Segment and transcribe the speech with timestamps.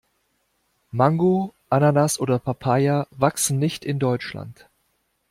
[0.91, 4.67] Mango, Ananas oder Papaya wachsen nicht in Deutschland.